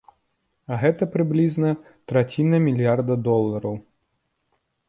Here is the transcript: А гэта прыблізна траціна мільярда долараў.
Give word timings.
А 0.71 0.77
гэта 0.83 1.07
прыблізна 1.15 1.73
траціна 2.13 2.57
мільярда 2.69 3.13
долараў. 3.29 3.75